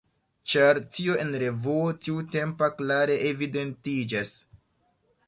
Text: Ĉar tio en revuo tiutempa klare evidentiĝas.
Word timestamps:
Ĉar 0.51 0.77
tio 0.95 1.17
en 1.23 1.33
revuo 1.43 1.91
tiutempa 2.07 2.71
klare 2.79 3.19
evidentiĝas. 3.33 4.33